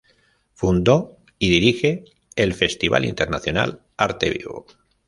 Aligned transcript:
Fundó 0.55 1.19
y 1.37 1.51
dirige 1.51 2.05
el 2.35 2.55
Festival 2.55 3.05
Internacional 3.05 3.83
Arte 3.97 4.31
Vivo. 4.31 4.65